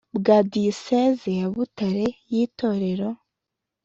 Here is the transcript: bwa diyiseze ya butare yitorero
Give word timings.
bwa 0.17 0.37
diyiseze 0.51 1.29
ya 1.39 1.47
butare 1.53 2.05
yitorero 2.31 3.09